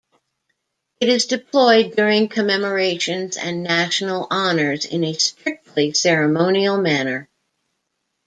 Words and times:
It 0.99 1.09
is 1.09 1.27
deployed 1.27 1.95
during 1.95 2.27
commemorations 2.27 3.37
and 3.37 3.61
national 3.61 4.25
honors 4.31 4.85
in 4.85 5.03
a 5.03 5.13
strictly 5.13 5.93
ceremonial 5.93 6.79
manner. 6.79 7.29